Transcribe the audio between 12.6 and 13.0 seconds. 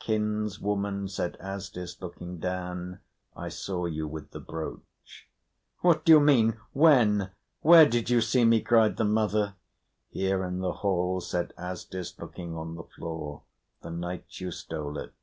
the